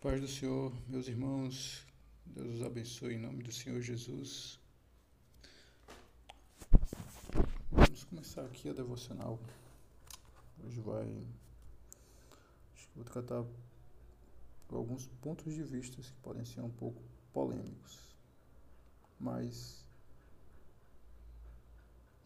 Paz 0.00 0.20
do 0.20 0.28
Senhor, 0.28 0.74
meus 0.88 1.08
irmãos, 1.08 1.86
Deus 2.26 2.56
os 2.56 2.62
abençoe 2.62 3.14
em 3.14 3.18
nome 3.18 3.42
do 3.42 3.50
Senhor 3.50 3.80
Jesus. 3.80 4.60
Vamos 7.72 8.04
começar 8.04 8.44
aqui 8.44 8.68
a 8.68 8.74
devocional. 8.74 9.40
Hoje 10.62 10.80
vai. 10.80 11.26
Acho 12.74 12.88
que 12.88 12.94
vou 12.94 13.04
tratar 13.04 13.42
alguns 14.70 15.06
pontos 15.22 15.54
de 15.54 15.62
vista 15.62 16.00
que 16.02 16.12
podem 16.22 16.44
ser 16.44 16.60
um 16.60 16.70
pouco 16.70 17.02
polêmicos, 17.32 17.98
mas 19.18 19.82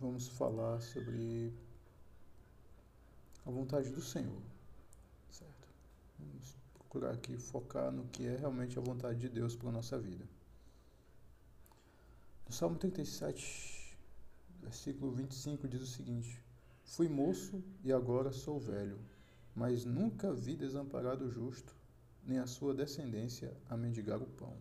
vamos 0.01 0.27
falar 0.27 0.81
sobre 0.81 1.55
a 3.47 3.51
vontade 3.51 3.91
do 3.91 4.03
Senhor, 4.03 4.43
certo? 5.31 5.69
Vamos 6.19 6.60
procurar 6.91 7.13
aqui 7.13 7.37
focar 7.39 7.93
no 7.93 8.05
que 8.09 8.27
é 8.27 8.37
realmente 8.37 8.77
a 8.77 8.83
vontade 8.83 9.21
de 9.21 9.29
Deus 9.29 9.55
para 9.55 9.69
a 9.69 9.73
nossa 9.73 9.97
vida. 9.97 10.25
No 12.45 12.53
Salmo 12.53 12.77
37, 12.77 13.97
versículo 14.61 15.13
25 15.13 15.69
diz 15.69 15.83
o 15.83 15.87
seguinte: 15.87 16.43
Fui 16.83 17.09
moço 17.09 17.63
e 17.85 17.93
agora 17.93 18.33
sou 18.33 18.59
velho, 18.59 18.99
mas 19.55 19.85
nunca 19.85 20.33
vi 20.33 20.57
desamparado 20.57 21.27
o 21.27 21.31
justo, 21.31 21.73
nem 22.25 22.41
a 22.41 22.47
sua 22.49 22.75
descendência 22.75 23.57
a 23.69 23.77
mendigar 23.77 24.21
o 24.21 24.27
pão. 24.27 24.57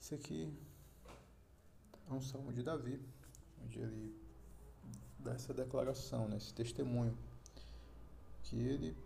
Isso 0.00 0.14
aqui 0.14 0.50
é 2.08 2.14
um 2.14 2.22
salmo 2.22 2.50
de 2.50 2.62
Davi, 2.62 2.98
onde 3.62 3.78
ele 3.78 4.16
dá 5.18 5.32
essa 5.32 5.52
declaração, 5.52 6.26
né, 6.28 6.38
esse 6.38 6.54
testemunho, 6.54 7.14
que 8.42 8.56
ele 8.56 8.96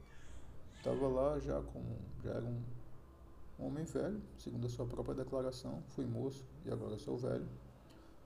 estava 0.81 1.09
lá 1.09 1.39
já 1.39 1.61
como 1.61 1.99
já 2.25 2.31
era 2.31 2.47
um 2.47 3.67
homem 3.67 3.85
velho, 3.85 4.21
segundo 4.39 4.67
a 4.67 4.71
sua 4.71 4.87
própria 4.87 5.15
declaração, 5.15 5.83
fui 5.89 6.07
moço 6.07 6.45
e 6.65 6.71
agora 6.71 6.97
sou 6.97 7.19
velho, 7.19 7.47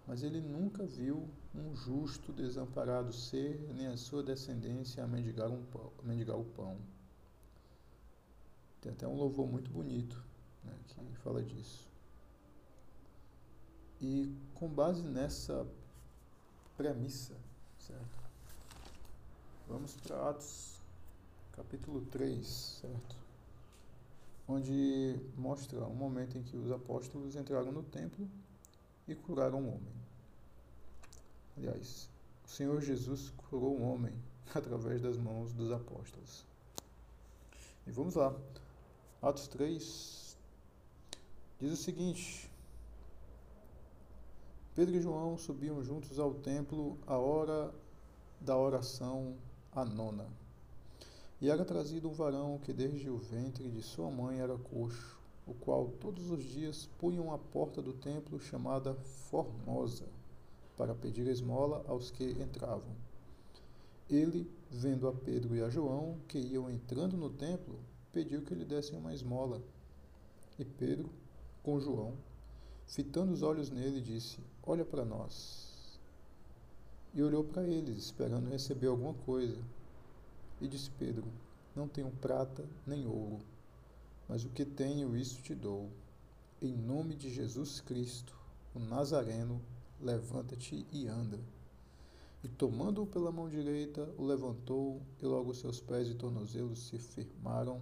mas 0.07 0.23
ele 0.23 0.41
nunca 0.41 0.87
viu 0.87 1.29
um 1.53 1.75
justo 1.75 2.33
desamparado 2.33 3.13
ser, 3.13 3.61
nem 3.75 3.89
a 3.89 3.97
sua 3.97 4.23
descendência 4.23 5.03
a 5.03 5.07
mendigar, 5.07 5.51
um 5.51 5.65
pão, 5.65 5.91
a 5.99 6.07
mendigar 6.07 6.39
o 6.39 6.45
pão. 6.45 6.77
Tem 8.81 8.93
até 8.93 9.09
um 9.09 9.17
louvor 9.17 9.49
muito 9.49 9.71
bonito 9.71 10.23
né, 10.63 10.73
que 10.87 11.19
fala 11.19 11.43
disso. 11.43 11.89
E 14.01 14.33
com 14.55 14.69
base 14.69 15.03
nessa 15.03 15.67
premissa, 16.77 17.35
certo? 17.79 18.23
Vamos 19.67 19.97
para 19.97 20.29
Atos 20.29 20.74
capítulo 21.57 22.01
3, 22.07 22.47
certo? 22.81 23.17
Onde 24.47 25.19
mostra 25.37 25.85
um 25.87 25.95
momento 25.95 26.37
em 26.37 26.43
que 26.43 26.57
os 26.57 26.71
apóstolos 26.71 27.37
entraram 27.37 27.71
no 27.71 27.83
templo 27.83 28.29
e 29.07 29.15
curaram 29.15 29.61
um 29.61 29.69
homem. 29.69 29.95
Aliás, 31.57 32.11
o 32.45 32.49
Senhor 32.49 32.81
Jesus 32.81 33.31
curou 33.49 33.79
um 33.79 33.89
homem 33.89 34.13
através 34.53 35.01
das 35.01 35.17
mãos 35.17 35.53
dos 35.53 35.71
apóstolos. 35.71 36.45
E 37.87 37.91
vamos 37.91 38.17
lá. 38.17 38.35
Atos 39.23 39.47
3 39.49 40.37
diz 41.61 41.73
o 41.73 41.77
seguinte: 41.77 42.51
Pedro 44.75 44.97
e 44.97 45.01
João 45.01 45.39
subiam 45.39 45.83
juntos 45.85 46.19
ao 46.19 46.35
templo 46.35 46.99
à 47.07 47.17
hora 47.17 47.73
da 48.41 48.57
oração 48.57 49.37
a 49.73 49.85
nona. 49.85 50.44
E 51.45 51.51
era 51.51 51.63
trazido 51.63 52.09
um 52.09 52.15
varão 52.15 52.57
que 52.57 52.73
desde 52.73 53.11
o 53.11 53.19
ventre 53.19 53.69
de 53.69 53.83
sua 53.83 54.11
mãe 54.11 54.41
era 54.41 54.57
coxo, 54.57 55.21
o 55.47 55.53
qual 55.53 55.89
todos 56.01 56.31
os 56.31 56.43
dias 56.43 56.89
punham 56.99 57.35
à 57.35 57.37
porta 57.37 57.83
do 57.83 57.93
templo 57.93 58.41
chamada 58.41 58.95
Formosa, 58.95 60.07
para 60.75 60.95
pedir 60.95 61.27
esmola 61.27 61.85
aos 61.87 62.11
que 62.11 62.25
entravam. 62.25 62.97
Ele, 64.09 64.51
vendo 64.71 65.07
a 65.07 65.13
Pedro 65.13 65.55
e 65.55 65.61
a 65.61 65.69
João, 65.69 66.17
que 66.29 66.39
iam 66.39 66.71
entrando 66.71 67.15
no 67.15 67.29
templo, 67.29 67.79
pediu 68.11 68.41
que 68.41 68.55
lhe 68.55 68.65
dessem 68.65 68.99
uma 68.99 69.13
esmola. 69.13 69.61
E 70.59 70.65
Pedro, 70.65 71.11
com 71.63 71.79
João, 71.79 72.15
fitando 72.87 73.35
os 73.35 73.43
olhos 73.43 73.69
nele, 73.69 74.01
disse: 74.01 74.39
Olha 74.63 74.83
para 74.83 75.05
nós. 75.05 75.99
E 77.13 77.23
olhou 77.23 77.45
para 77.45 77.65
eles, 77.65 77.99
esperando 77.99 78.49
receber 78.49 78.87
alguma 78.87 79.13
coisa. 79.13 79.63
E 80.61 80.69
disse 80.69 80.91
Pedro: 80.99 81.25
Não 81.75 81.89
tenho 81.89 82.11
prata 82.11 82.65
nem 82.87 83.07
ouro, 83.07 83.41
mas 84.29 84.45
o 84.45 84.51
que 84.51 84.65
tenho, 84.65 85.17
isso 85.17 85.43
te 85.43 85.55
dou. 85.55 85.91
Em 86.63 86.73
nome 86.73 87.15
de 87.15 87.33
Jesus 87.33 87.81
Cristo, 87.81 88.35
o 88.75 88.79
Nazareno, 88.79 89.61
levanta-te 90.01 90.87
e 90.93 91.07
anda. 91.07 91.39
E 92.43 92.49
tomando-o 92.49 93.07
pela 93.07 93.33
mão 93.33 93.49
direita, 93.49 94.09
o 94.19 94.25
levantou, 94.25 95.01
e 95.21 95.25
logo 95.25 95.55
seus 95.55 95.81
pés 95.81 96.09
e 96.09 96.15
tornozelos 96.15 96.79
se 96.79 96.99
firmaram. 96.99 97.81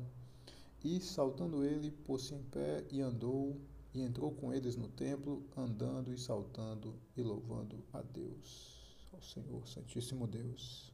E, 0.85 1.01
saltando 1.01 1.65
ele, 1.65 1.91
pôs-se 1.91 2.35
em 2.35 2.43
pé 2.45 2.85
e 2.91 3.01
andou, 3.01 3.57
e 3.95 4.01
entrou 4.03 4.31
com 4.33 4.53
eles 4.53 4.77
no 4.77 4.89
templo, 4.89 5.43
andando 5.57 6.13
e 6.13 6.19
saltando 6.19 6.95
e 7.17 7.23
louvando 7.23 7.83
a 7.93 8.03
Deus, 8.03 8.97
ao 9.13 9.21
Senhor 9.21 9.67
Santíssimo 9.67 10.27
Deus. 10.27 10.92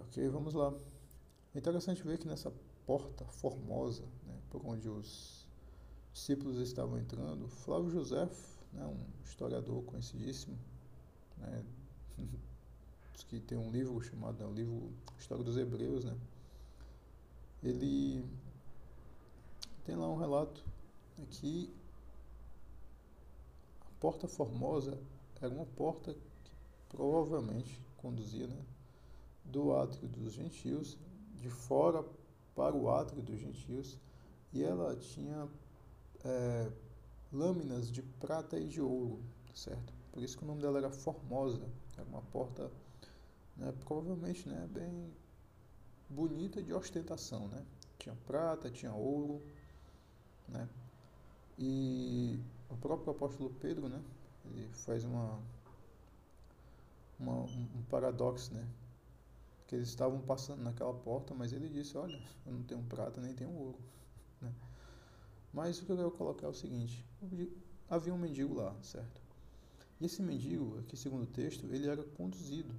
Ok, 0.00 0.28
vamos 0.28 0.54
lá. 0.54 0.74
É 1.54 1.58
interessante 1.58 2.02
ver 2.02 2.18
que 2.18 2.28
nessa 2.28 2.52
porta 2.86 3.24
formosa, 3.24 4.04
né, 4.26 4.38
por 4.50 4.64
onde 4.64 4.88
os 4.88 5.46
discípulos 6.12 6.58
estavam 6.58 6.98
entrando, 6.98 7.48
Flávio 7.48 7.90
José, 7.90 8.28
né, 8.72 8.84
um 8.84 9.24
historiador 9.24 9.82
conhecidíssimo, 9.84 10.58
né, 11.38 11.64
que 13.28 13.40
tem 13.40 13.56
um 13.56 13.70
livro 13.70 14.00
chamado, 14.02 14.38
né, 14.38 14.46
o 14.46 14.52
livro 14.52 14.92
História 15.18 15.42
dos 15.42 15.56
Hebreus, 15.56 16.04
né, 16.04 16.16
ele 17.62 18.24
tem 19.84 19.96
lá 19.96 20.08
um 20.08 20.16
relato 20.16 20.62
né, 21.16 21.26
que 21.30 21.74
a 23.80 24.00
porta 24.00 24.28
formosa 24.28 24.98
era 25.40 25.52
uma 25.52 25.66
porta 25.66 26.14
que 26.44 26.52
provavelmente 26.88 27.80
conduzia, 27.96 28.46
né, 28.46 28.64
do 29.50 29.74
átrio 29.74 30.08
dos 30.08 30.32
gentios, 30.32 30.98
de 31.34 31.48
fora 31.48 32.04
para 32.54 32.74
o 32.74 32.90
átrio 32.90 33.22
dos 33.22 33.38
gentios, 33.38 33.98
e 34.52 34.62
ela 34.62 34.96
tinha 34.96 35.48
é, 36.24 36.70
lâminas 37.32 37.90
de 37.90 38.02
prata 38.02 38.58
e 38.58 38.66
de 38.66 38.80
ouro, 38.80 39.20
certo? 39.54 39.92
Por 40.12 40.22
isso 40.22 40.36
que 40.36 40.44
o 40.44 40.46
nome 40.46 40.62
dela 40.62 40.78
era 40.78 40.90
Formosa, 40.90 41.68
era 41.96 42.06
uma 42.08 42.22
porta 42.22 42.70
né, 43.56 43.72
provavelmente 43.84 44.48
né, 44.48 44.66
bem 44.70 45.12
bonita 46.08 46.62
de 46.62 46.72
ostentação, 46.72 47.48
né? 47.48 47.64
Tinha 47.98 48.14
prata, 48.26 48.70
tinha 48.70 48.92
ouro, 48.92 49.42
né? 50.48 50.68
E 51.58 52.38
o 52.70 52.76
próprio 52.76 53.10
apóstolo 53.10 53.50
Pedro, 53.60 53.88
né? 53.88 54.00
Ele 54.44 54.68
faz 54.72 55.04
uma, 55.04 55.40
uma 57.18 57.42
um 57.42 57.82
paradoxo, 57.88 58.54
né? 58.54 58.66
Que 59.66 59.74
eles 59.74 59.88
estavam 59.88 60.20
passando 60.20 60.62
naquela 60.62 60.94
porta, 60.94 61.34
mas 61.34 61.52
ele 61.52 61.68
disse, 61.68 61.96
olha, 61.96 62.20
eu 62.44 62.52
não 62.52 62.62
tenho 62.62 62.82
prata 62.84 63.20
nem 63.20 63.34
tenho 63.34 63.52
ouro. 63.52 63.78
Né? 64.38 64.52
Mas 65.50 65.80
o 65.80 65.86
que 65.86 65.92
eu 65.92 65.96
quero 65.96 66.10
colocar 66.10 66.46
é 66.46 66.50
o 66.50 66.52
seguinte, 66.52 67.02
havia 67.88 68.12
um 68.12 68.18
mendigo 68.18 68.52
lá, 68.52 68.76
certo? 68.82 69.18
E 69.98 70.04
esse 70.04 70.20
mendigo, 70.22 70.78
aqui 70.78 70.94
segundo 70.94 71.22
o 71.22 71.26
texto, 71.26 71.64
ele 71.72 71.88
era 71.88 72.02
conduzido. 72.02 72.74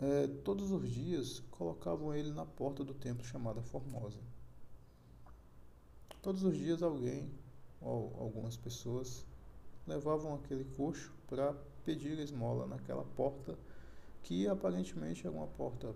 É, 0.00 0.26
todos 0.42 0.70
os 0.70 0.88
dias 0.88 1.40
colocavam 1.50 2.14
ele 2.14 2.32
na 2.32 2.46
porta 2.46 2.82
do 2.82 2.94
templo 2.94 3.22
chamada 3.26 3.60
Formosa. 3.60 4.18
Todos 6.22 6.42
os 6.44 6.56
dias 6.56 6.82
alguém, 6.82 7.30
ou 7.78 8.16
algumas 8.18 8.56
pessoas, 8.56 9.26
levavam 9.86 10.34
aquele 10.34 10.64
coxo 10.64 11.12
para 11.26 11.52
pedir 11.84 12.18
esmola 12.18 12.66
naquela 12.66 13.04
porta 13.04 13.58
que 14.22 14.46
aparentemente 14.48 15.26
era 15.26 15.34
uma 15.34 15.46
porta 15.46 15.94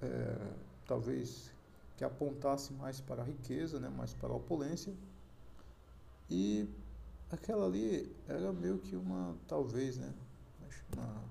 é, 0.00 0.54
talvez 0.86 1.52
que 1.96 2.04
apontasse 2.04 2.72
mais 2.72 3.00
para 3.00 3.22
a 3.22 3.24
riqueza, 3.24 3.78
né, 3.78 3.88
mais 3.88 4.12
para 4.14 4.32
a 4.32 4.36
opulência. 4.36 4.92
E 6.28 6.68
aquela 7.30 7.66
ali 7.66 8.14
era 8.26 8.52
meio 8.52 8.78
que 8.78 8.96
uma, 8.96 9.36
talvez, 9.46 9.98
né, 9.98 10.12
uma, 10.94 11.24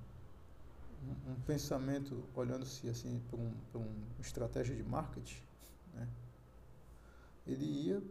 um, 1.04 1.32
um 1.32 1.42
pensamento, 1.42 2.24
olhando-se 2.36 2.88
assim 2.88 3.22
para 3.30 3.40
um, 3.40 3.52
uma 3.74 4.22
estratégia 4.22 4.76
de 4.76 4.84
marketing, 4.84 5.42
né, 5.96 6.08
ele 7.48 7.66
ia 7.66 8.04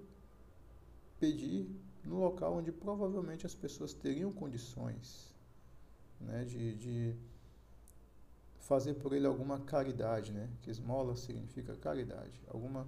pedir 1.20 1.70
no 2.04 2.18
local 2.18 2.56
onde 2.56 2.72
provavelmente 2.72 3.46
as 3.46 3.54
pessoas 3.54 3.92
teriam 3.92 4.32
condições 4.32 5.29
né, 6.20 6.44
de, 6.44 6.74
de 6.76 7.16
fazer 8.60 8.94
por 8.94 9.12
ele 9.12 9.26
alguma 9.26 9.58
caridade, 9.60 10.32
né? 10.32 10.48
Que 10.62 10.70
esmola 10.70 11.16
significa 11.16 11.74
caridade. 11.76 12.40
Alguma 12.48 12.86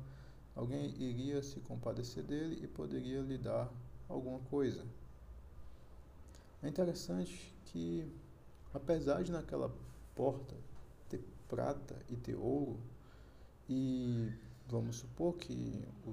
alguém 0.55 0.95
iria 1.03 1.43
se 1.43 1.61
compadecer 1.61 2.23
dele 2.23 2.63
e 2.63 2.69
poderia 2.69 3.21
lhe 3.21 3.39
dar 3.39 3.69
alguma 4.09 4.39
coisa. 4.41 4.85
É 6.63 6.69
interessante 6.69 7.53
que 7.67 8.07
apesar 8.73 9.23
de 9.25 9.33
naquela 9.33 9.75
porta 10.15 10.55
ter 11.09 11.25
prata 11.49 11.97
e 12.09 12.17
ter 12.17 12.37
ouro 12.37 12.79
e 13.69 14.31
vamos 14.69 14.97
supor 14.97 15.35
que 15.35 15.85
o, 16.07 16.11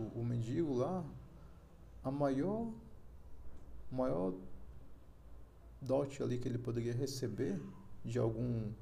o, 0.00 0.20
o 0.20 0.24
mendigo 0.24 0.74
lá 0.74 1.04
a 2.04 2.10
maior 2.10 2.70
maior 3.90 4.34
dote 5.86 6.22
ali 6.22 6.38
que 6.38 6.48
ele 6.48 6.58
poderia 6.58 6.92
receber 6.92 7.60
de 8.04 8.18
algum 8.18 8.72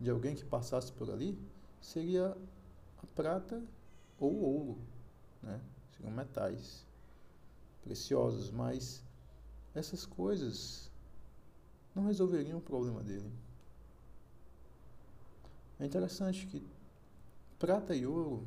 de 0.00 0.10
alguém 0.10 0.34
que 0.34 0.44
passasse 0.44 0.90
por 0.92 1.10
ali 1.10 1.38
seria 1.80 2.36
a 3.02 3.06
prata 3.14 3.62
ou 4.18 4.32
o 4.32 4.42
ouro, 4.42 4.78
né? 5.42 5.60
Seriam 5.96 6.12
metais 6.12 6.84
preciosos, 7.82 8.50
mas 8.50 9.04
essas 9.74 10.04
coisas 10.04 10.90
não 11.94 12.06
resolveriam 12.06 12.58
o 12.58 12.60
problema 12.60 13.02
dele. 13.02 13.30
É 15.78 15.84
interessante 15.84 16.46
que 16.46 16.64
prata 17.58 17.94
e 17.94 18.06
ouro 18.06 18.46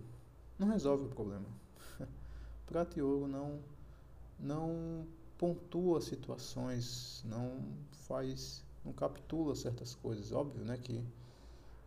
não 0.57 0.69
resolve 0.69 1.05
o 1.05 1.09
problema. 1.09 1.47
prata 2.65 2.99
e 2.99 3.01
ouro 3.01 3.27
não 3.27 3.59
não 4.37 5.07
pontua 5.37 6.01
situações, 6.01 7.23
não 7.25 7.61
faz, 8.07 8.63
não 8.83 8.93
captura 8.93 9.55
certas 9.55 9.93
coisas. 9.95 10.31
Óbvio, 10.31 10.63
né, 10.63 10.77
que 10.77 10.93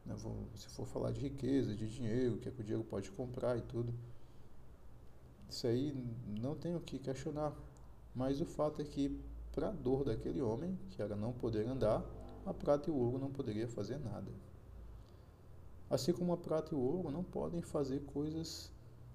né, 0.04 0.14
vou, 0.16 0.36
se 0.54 0.68
for 0.68 0.86
falar 0.86 1.12
de 1.12 1.20
riqueza, 1.20 1.74
de 1.74 1.88
dinheiro, 1.88 2.34
o 2.34 2.38
que, 2.38 2.48
é 2.48 2.52
que 2.52 2.60
o 2.60 2.64
dinheiro 2.64 2.84
pode 2.84 3.10
comprar 3.10 3.56
e 3.56 3.62
tudo, 3.62 3.92
isso 5.48 5.66
aí 5.66 5.94
não 6.40 6.54
tenho 6.54 6.78
o 6.78 6.80
que 6.80 6.98
questionar. 6.98 7.54
Mas 8.14 8.40
o 8.40 8.46
fato 8.46 8.82
é 8.82 8.84
que, 8.84 9.18
para 9.52 9.68
a 9.68 9.72
dor 9.72 10.04
daquele 10.04 10.42
homem, 10.42 10.78
que 10.90 11.00
era 11.00 11.16
não 11.16 11.32
poder 11.32 11.66
andar, 11.66 12.04
a 12.44 12.52
prata 12.52 12.90
e 12.90 12.92
o 12.92 12.96
ouro 12.96 13.18
não 13.18 13.30
poderiam 13.30 13.68
fazer 13.68 13.98
nada. 13.98 14.30
Assim 15.90 16.12
como 16.12 16.32
a 16.32 16.36
prata 16.36 16.74
e 16.74 16.76
o 16.76 16.80
ouro 16.80 17.10
não 17.10 17.24
podem 17.24 17.62
fazer 17.62 18.00
coisas, 18.00 18.70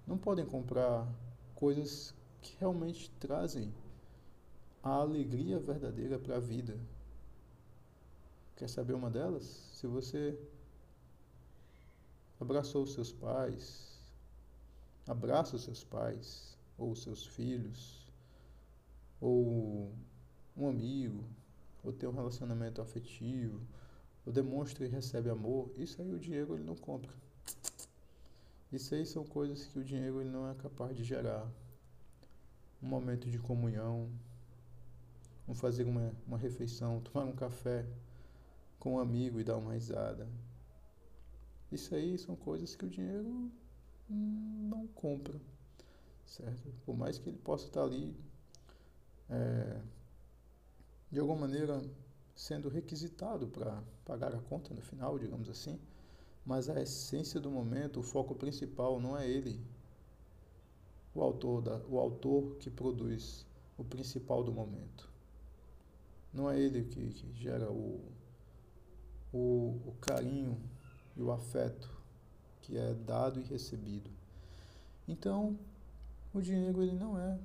não 0.07 0.17
podem 0.17 0.45
comprar 0.45 1.07
coisas 1.53 2.15
que 2.41 2.55
realmente 2.59 3.11
trazem 3.19 3.71
a 4.83 4.89
alegria 4.89 5.57
verdadeira 5.59 6.19
para 6.19 6.35
a 6.35 6.39
vida. 6.39 6.77
Quer 8.57 8.69
saber 8.69 8.93
uma 8.93 9.09
delas? 9.09 9.43
Se 9.73 9.87
você 9.87 10.37
abraçou 12.39 12.85
seus 12.85 13.11
pais, 13.11 13.97
abraça 15.07 15.55
os 15.55 15.63
seus 15.63 15.83
pais, 15.85 16.57
ou 16.77 16.91
os 16.91 17.01
seus 17.01 17.25
filhos, 17.25 18.05
ou 19.21 19.89
um 20.57 20.67
amigo, 20.67 21.23
ou 21.81 21.93
tem 21.93 22.09
um 22.09 22.13
relacionamento 22.13 22.81
afetivo, 22.81 23.61
ou 24.25 24.33
demonstra 24.33 24.85
e 24.85 24.89
recebe 24.89 25.29
amor, 25.29 25.71
isso 25.77 26.01
aí 26.01 26.13
o 26.13 26.19
dinheiro 26.19 26.55
ele 26.55 26.63
não 26.63 26.75
compra. 26.75 27.11
Isso 28.71 28.95
aí 28.95 29.05
são 29.05 29.23
coisas 29.23 29.65
que 29.65 29.79
o 29.79 29.83
dinheiro 29.83 30.19
ele 30.19 30.29
não 30.29 30.49
é 30.49 30.55
capaz 30.55 30.97
de 30.97 31.03
gerar. 31.03 31.49
Um 32.81 32.87
momento 32.87 33.29
de 33.29 33.39
comunhão, 33.39 34.09
Vamos 35.45 35.59
fazer 35.59 35.85
uma, 35.85 36.13
uma 36.25 36.37
refeição, 36.37 37.01
tomar 37.01 37.25
um 37.25 37.35
café 37.35 37.85
com 38.79 38.95
um 38.95 38.99
amigo 38.99 39.39
e 39.39 39.43
dar 39.43 39.57
uma 39.57 39.73
risada. 39.73 40.27
Isso 41.71 41.95
aí 41.95 42.17
são 42.17 42.35
coisas 42.35 42.75
que 42.75 42.85
o 42.85 42.89
dinheiro 42.89 43.51
não 44.09 44.87
compra, 44.87 45.39
certo? 46.25 46.71
Por 46.85 46.95
mais 46.95 47.17
que 47.17 47.29
ele 47.29 47.37
possa 47.37 47.65
estar 47.67 47.83
ali, 47.83 48.15
é, 49.29 49.81
de 51.11 51.19
alguma 51.19 51.41
maneira, 51.41 51.81
sendo 52.35 52.69
requisitado 52.69 53.47
para 53.47 53.83
pagar 54.05 54.35
a 54.35 54.39
conta 54.39 54.73
no 54.73 54.81
final, 54.81 55.17
digamos 55.17 55.49
assim, 55.49 55.79
mas 56.45 56.69
a 56.69 56.81
essência 56.81 57.39
do 57.39 57.49
momento, 57.49 57.99
o 57.99 58.03
foco 58.03 58.35
principal 58.35 58.99
não 58.99 59.17
é 59.17 59.27
ele, 59.27 59.59
o 61.15 61.21
autor, 61.21 61.61
da, 61.61 61.77
o 61.87 61.99
autor 61.99 62.55
que 62.57 62.69
produz 62.69 63.45
o 63.77 63.83
principal 63.83 64.43
do 64.43 64.51
momento. 64.51 65.12
Não 66.33 66.49
é 66.49 66.59
ele 66.59 66.83
que, 66.83 67.13
que 67.13 67.33
gera 67.33 67.69
o, 67.69 68.01
o, 69.31 69.81
o 69.85 69.95
carinho 70.01 70.59
e 71.15 71.21
o 71.21 71.31
afeto 71.31 71.89
que 72.61 72.77
é 72.77 72.93
dado 72.93 73.39
e 73.39 73.43
recebido. 73.43 74.09
Então, 75.07 75.57
o 76.33 76.41
dinheiro 76.41 76.81
ele 76.81 76.93
não 76.93 77.19
é 77.19 77.37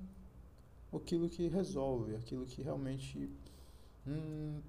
aquilo 0.95 1.29
que 1.29 1.49
resolve, 1.49 2.15
aquilo 2.15 2.47
que 2.47 2.63
realmente 2.63 3.31
hum, 4.07 4.61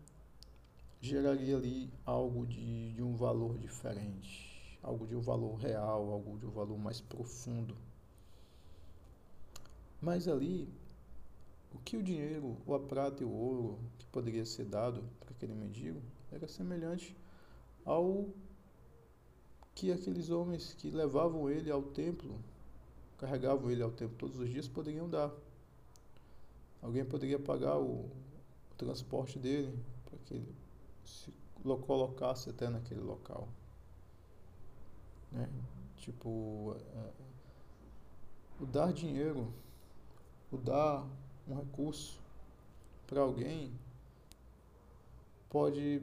geraria 1.00 1.56
ali 1.56 1.90
algo 2.06 2.46
de, 2.46 2.94
de 2.94 3.02
um 3.02 3.16
valor 3.16 3.58
diferente, 3.58 4.78
algo 4.84 5.08
de 5.08 5.16
um 5.16 5.22
valor 5.22 5.56
real, 5.56 6.12
algo 6.12 6.38
de 6.38 6.46
um 6.46 6.52
valor 6.52 6.78
mais 6.78 7.00
profundo. 7.00 7.76
Mas 10.02 10.28
ali 10.28 10.68
o 11.74 11.80
que 11.80 11.98
o 11.98 12.04
dinheiro, 12.04 12.58
ou 12.66 12.76
a 12.76 12.80
prata 12.80 13.24
e 13.24 13.26
o 13.26 13.32
ouro 13.32 13.80
que 13.98 14.06
poderia 14.08 14.46
ser 14.46 14.66
dado 14.66 15.04
para 15.20 15.32
aquele 15.32 15.54
mendigo 15.54 16.02
era 16.32 16.48
semelhante 16.48 17.16
ao 17.86 18.30
que 19.74 19.92
aqueles 19.92 20.30
homens 20.30 20.74
que 20.74 20.92
levavam 20.92 21.50
ele 21.50 21.72
ao 21.72 21.82
templo, 21.82 22.38
carregavam 23.18 23.72
ele 23.72 23.82
ao 23.82 23.92
templo 23.92 24.16
todos 24.18 24.38
os 24.38 24.50
dias, 24.50 24.68
poderiam 24.68 25.10
dar. 25.10 25.32
Alguém 26.82 27.06
poderia 27.06 27.40
pagar 27.40 27.78
o, 27.78 28.06
o 28.72 28.76
transporte 28.78 29.40
dele 29.40 29.78
para 30.06 30.18
que 30.20 30.34
ele 30.34 30.56
se 31.06 31.34
colocasse 31.62 32.50
até 32.50 32.70
naquele 32.70 33.02
local. 33.02 33.48
Né? 35.32 35.50
Tipo, 35.98 36.76
o 38.60 38.66
dar 38.66 38.92
dinheiro, 38.92 39.54
o 40.52 40.58
dar 40.58 41.08
um 41.50 41.56
recurso 41.56 42.20
para 43.08 43.22
alguém 43.22 43.72
pode 45.50 46.02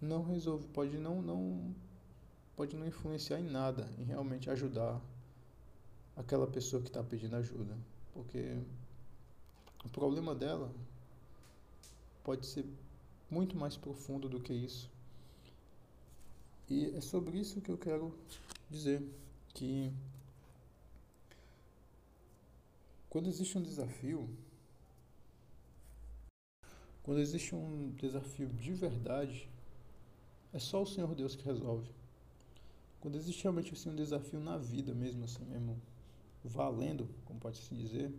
não 0.00 0.24
resolver, 0.24 0.66
pode 0.74 0.98
não, 0.98 1.22
não 1.22 1.74
pode 2.56 2.76
não 2.76 2.86
influenciar 2.86 3.38
em 3.40 3.48
nada, 3.48 3.88
em 3.98 4.04
realmente 4.04 4.50
ajudar 4.50 5.00
aquela 6.16 6.46
pessoa 6.46 6.82
que 6.82 6.88
está 6.88 7.02
pedindo 7.02 7.36
ajuda, 7.36 7.76
porque 8.12 8.58
o 9.84 9.88
problema 9.88 10.34
dela 10.34 10.70
pode 12.24 12.46
ser 12.46 12.66
muito 13.30 13.56
mais 13.56 13.76
profundo 13.76 14.28
do 14.28 14.40
que 14.40 14.52
isso. 14.52 14.90
E 16.68 16.94
é 16.96 17.00
sobre 17.00 17.38
isso 17.38 17.60
que 17.60 17.70
eu 17.70 17.78
quero 17.78 18.14
dizer 18.70 19.02
que 19.54 19.92
quando 23.08 23.28
existe 23.28 23.58
um 23.58 23.62
desafio, 23.62 24.28
quando 27.02 27.20
existe 27.20 27.54
um 27.54 27.90
desafio 27.96 28.48
de 28.48 28.72
verdade, 28.72 29.48
é 30.52 30.58
só 30.58 30.82
o 30.82 30.86
Senhor 30.86 31.14
Deus 31.14 31.34
que 31.34 31.44
resolve. 31.44 31.90
Quando 33.00 33.16
existe 33.16 33.42
realmente 33.42 33.72
assim, 33.72 33.90
um 33.90 33.96
desafio 33.96 34.38
na 34.38 34.56
vida 34.56 34.94
mesmo, 34.94 35.24
assim 35.24 35.44
mesmo, 35.44 35.80
valendo, 36.44 37.08
como 37.24 37.40
pode 37.40 37.58
se 37.58 37.74
dizer, 37.74 38.12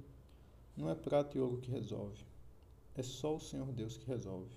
não 0.75 0.89
é 0.89 0.95
prata 0.95 1.37
e 1.37 1.41
ouro 1.41 1.57
que 1.57 1.71
resolve. 1.71 2.25
É 2.95 3.01
só 3.01 3.35
o 3.35 3.39
Senhor 3.39 3.71
Deus 3.71 3.97
que 3.97 4.05
resolve. 4.05 4.53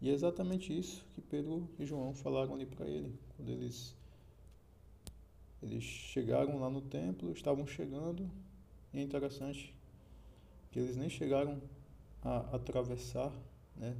E 0.00 0.10
é 0.10 0.12
exatamente 0.12 0.76
isso 0.76 1.06
que 1.14 1.20
Pedro 1.20 1.68
e 1.78 1.86
João 1.86 2.12
falaram 2.12 2.54
ali 2.54 2.66
para 2.66 2.86
ele, 2.86 3.16
quando 3.36 3.50
eles 3.50 3.94
eles 5.62 5.82
chegaram 5.82 6.58
lá 6.60 6.68
no 6.68 6.82
templo, 6.82 7.32
estavam 7.32 7.66
chegando, 7.66 8.30
e 8.92 8.98
é 8.98 9.02
interessante 9.02 9.74
que 10.70 10.78
eles 10.78 10.94
nem 10.94 11.08
chegaram 11.08 11.58
a 12.24 12.56
atravessar, 12.56 13.30
né? 13.76 13.94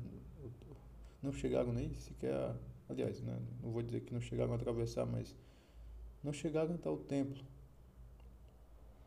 não 1.23 1.33
chegaram 1.33 1.73
nem 1.73 1.95
sequer, 1.95 2.35
a, 2.35 2.57
aliás, 2.89 3.21
né? 3.21 3.39
não 3.63 3.71
vou 3.71 3.83
dizer 3.83 4.01
que 4.01 4.15
não 4.15 4.21
chegaram 4.21 4.53
a 4.53 4.57
atravessar, 4.57 5.05
mas 5.05 5.37
não 6.23 6.33
chegaram 6.33 6.75
até 6.75 6.89
o 6.89 6.97
templo. 6.97 7.45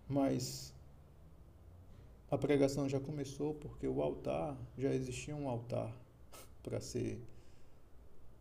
Mas 0.07 0.73
a 2.29 2.37
pregação 2.37 2.87
já 2.87 2.99
começou 2.99 3.55
porque 3.55 3.87
o 3.87 4.01
altar, 4.01 4.55
já 4.77 4.93
existia 4.93 5.35
um 5.35 5.49
altar 5.49 5.91
para 6.61 6.79
ser, 6.79 7.19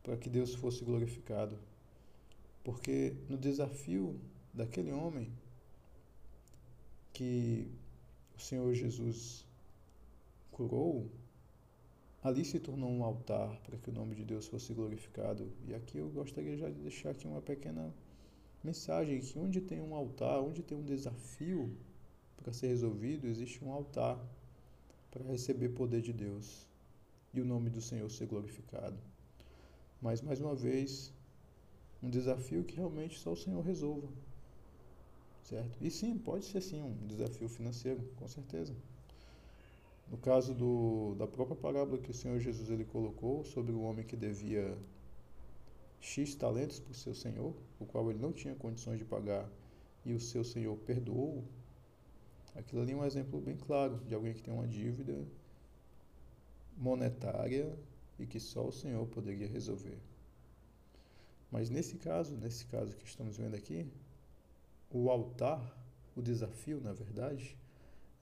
para 0.02 0.16
que 0.16 0.28
Deus 0.28 0.54
fosse 0.54 0.85
glorificado. 0.85 1.59
Porque 2.62 3.14
no 3.28 3.38
desafio 3.38 4.21
daquele 4.52 4.92
homem 4.92 5.33
que 7.12 7.71
o 8.37 8.40
Senhor 8.40 8.75
Jesus 8.75 9.46
curou, 10.57 11.11
ali 12.23 12.43
se 12.43 12.59
tornou 12.59 12.91
um 12.91 13.05
altar 13.05 13.61
para 13.61 13.77
que 13.77 13.91
o 13.91 13.93
nome 13.93 14.15
de 14.15 14.25
Deus 14.25 14.47
fosse 14.47 14.73
glorificado. 14.73 15.53
E 15.69 15.75
aqui 15.75 15.99
eu 15.99 16.09
gostaria 16.09 16.57
já 16.57 16.71
de 16.71 16.81
deixar 16.81 17.11
aqui 17.11 17.27
uma 17.27 17.43
pequena 17.43 17.95
mensagem 18.65 19.21
que 19.21 19.39
onde 19.39 19.61
tem 19.61 19.83
um 19.83 19.95
altar, 19.95 20.41
onde 20.41 20.63
tem 20.63 20.79
um 20.79 20.83
desafio 20.83 21.77
para 22.39 22.55
ser 22.55 22.69
resolvido, 22.69 23.27
existe 23.27 23.63
um 23.63 23.71
altar 23.71 24.19
para 25.11 25.23
receber 25.25 25.69
poder 25.69 26.01
de 26.01 26.15
Deus 26.15 26.67
e 27.35 27.41
o 27.43 27.45
nome 27.45 27.69
do 27.69 27.83
Senhor 27.83 28.11
ser 28.11 28.27
glorificado. 28.27 28.99
Mas 30.01 30.23
mais 30.23 30.41
uma 30.41 30.55
vez, 30.55 31.13
um 32.03 32.09
desafio 32.09 32.65
que 32.65 32.77
realmente 32.77 33.19
só 33.19 33.33
o 33.33 33.37
Senhor 33.37 33.61
resolva. 33.63 34.09
Certo? 35.43 35.77
E 35.83 35.91
sim, 35.91 36.17
pode 36.17 36.47
ser 36.47 36.63
sim 36.63 36.83
um 36.83 37.07
desafio 37.07 37.49
financeiro, 37.49 38.03
com 38.17 38.27
certeza. 38.27 38.75
No 40.09 40.17
caso 40.17 40.55
do, 40.55 41.15
da 41.17 41.27
própria 41.27 41.57
parábola 41.57 41.99
que 41.99 42.11
o 42.11 42.15
Senhor 42.15 42.39
Jesus 42.39 42.71
ele 42.71 42.85
colocou 42.85 43.45
sobre 43.45 43.73
o 43.73 43.81
homem 43.83 44.05
que 44.05 44.17
devia 44.17 44.77
X 46.01 46.35
talentos 46.35 46.79
para 46.79 46.93
o 46.93 46.95
seu 46.95 47.15
senhor, 47.15 47.55
o 47.81 47.87
qual 47.87 48.09
ele 48.11 48.21
não 48.21 48.33
tinha 48.33 48.55
condições 48.55 48.99
de 48.99 49.05
pagar, 49.05 49.51
e 50.05 50.13
o 50.13 50.21
seu 50.21 50.45
senhor 50.45 50.77
perdoou, 50.79 51.43
aquilo 52.55 52.83
ali 52.83 52.93
é 52.93 52.97
um 52.97 53.05
exemplo 53.05 53.41
bem 53.41 53.57
claro 53.57 53.99
de 54.07 54.15
alguém 54.15 54.33
que 54.33 54.43
tem 54.43 54.55
uma 54.55 54.69
dívida 54.69 55.27
monetária 56.77 57.77
e 58.19 58.27
que 58.27 58.39
só 58.39 58.67
o 58.67 58.73
senhor 58.73 59.07
poderia 59.09 59.49
resolver. 59.49 59.99
Mas 61.51 61.71
nesse 61.71 61.97
caso, 61.97 62.37
nesse 62.37 62.67
caso 62.67 62.97
que 62.97 63.05
estamos 63.05 63.37
vendo 63.37 63.57
aqui, 63.57 63.87
o 64.91 65.11
altar, 65.11 65.77
o 66.15 66.23
desafio, 66.23 66.81
na 66.81 66.93
verdade, 66.93 67.57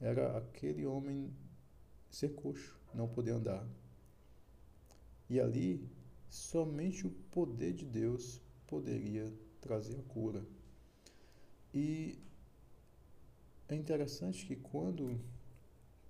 era 0.01 0.37
aquele 0.37 0.85
homem 0.85 1.31
ser 2.15 2.29
coxo, 2.33 2.79
não 2.93 3.09
poder 3.09 3.31
andar. 3.31 3.67
E 5.29 5.37
ali, 5.37 5.85
somente 6.29 7.05
o 7.05 7.11
poder 7.29 7.73
de 7.73 7.85
Deus 7.85 8.41
poderia 8.67 9.33
trazer 9.59 9.99
a 9.99 10.03
cura. 10.03 10.45
E 11.73 12.17
é 13.67 13.75
interessante 13.75 14.45
que 14.45 14.55
quando 14.55 15.19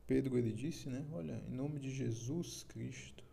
Pedro 0.06 0.38
ele 0.38 0.52
disse, 0.52 0.88
né, 0.90 1.04
olha, 1.12 1.42
em 1.48 1.56
nome 1.56 1.80
de 1.80 1.90
Jesus 1.90 2.62
Cristo, 2.64 3.24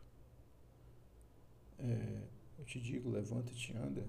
é, 1.79 2.23
eu 2.59 2.65
te 2.65 2.81
digo, 2.81 3.11
levanta-te 3.11 3.73
e 3.73 3.77
anda, 3.77 4.07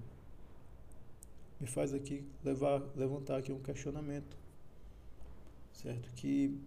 me 1.60 1.67
faz 1.67 1.93
aqui 1.93 2.25
levar, 2.41 2.79
levantar 2.96 3.39
aqui 3.39 3.51
um 3.51 3.62
questionamento, 3.62 4.38
certo? 5.74 6.13
Que 6.13 6.58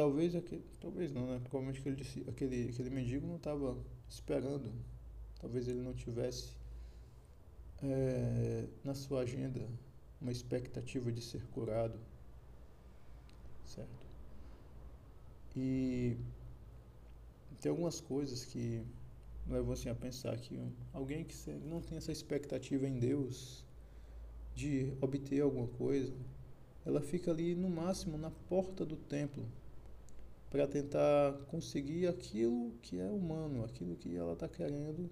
talvez 0.00 0.34
aquele, 0.34 0.64
talvez 0.80 1.12
não, 1.12 1.26
né? 1.26 1.38
Provavelmente 1.44 1.78
aquele, 1.80 2.30
aquele, 2.30 2.70
aquele 2.70 2.88
mendigo 2.88 3.26
não 3.26 3.36
estava 3.36 3.76
esperando, 4.08 4.72
talvez 5.38 5.68
ele 5.68 5.82
não 5.82 5.92
tivesse 5.92 6.56
é, 7.82 8.64
na 8.82 8.94
sua 8.94 9.20
agenda 9.20 9.60
uma 10.18 10.32
expectativa 10.32 11.12
de 11.12 11.20
ser 11.20 11.44
curado, 11.48 11.98
certo? 13.66 14.06
E 15.54 16.16
tem 17.60 17.68
algumas 17.68 18.00
coisas 18.00 18.46
que 18.46 18.82
levam 19.46 19.74
assim 19.74 19.90
a 19.90 19.94
pensar 19.94 20.34
que 20.38 20.58
alguém 20.94 21.24
que 21.24 21.36
não 21.66 21.82
tem 21.82 21.98
essa 21.98 22.10
expectativa 22.10 22.88
em 22.88 22.98
Deus 22.98 23.66
de 24.54 24.94
obter 25.02 25.42
alguma 25.42 25.68
coisa, 25.68 26.14
ela 26.86 27.02
fica 27.02 27.30
ali 27.30 27.54
no 27.54 27.68
máximo 27.68 28.16
na 28.16 28.30
porta 28.30 28.86
do 28.86 28.96
templo 28.96 29.44
para 30.50 30.66
tentar 30.66 31.32
conseguir 31.46 32.08
aquilo 32.08 32.72
que 32.82 32.98
é 32.98 33.08
humano, 33.08 33.64
aquilo 33.64 33.94
que 33.94 34.16
ela 34.16 34.32
está 34.32 34.48
querendo, 34.48 35.08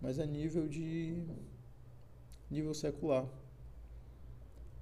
mas 0.00 0.20
a 0.20 0.24
nível 0.24 0.68
de 0.68 1.20
nível 2.48 2.72
secular. 2.72 3.26